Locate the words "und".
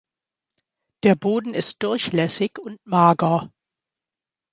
2.57-2.79